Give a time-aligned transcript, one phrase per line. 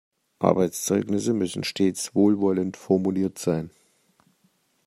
[0.39, 3.69] Arbeitszeugnisse müssen stets wohlwollend formuliert sein.